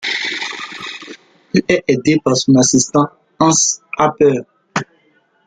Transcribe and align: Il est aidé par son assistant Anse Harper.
Il 1.53 1.61
est 1.67 1.83
aidé 1.87 2.17
par 2.23 2.35
son 2.35 2.55
assistant 2.55 3.07
Anse 3.37 3.83
Harper. 3.95 4.39